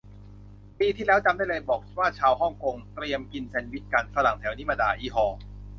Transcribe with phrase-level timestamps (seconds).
[0.79, 5.27] ปีที่แล้วจำได้เลย บอกว่าชาวฮ่องกงเตรียมกินแซนด์วิชกัน ฝรั่งแถวนี้มาด่า อิห่อ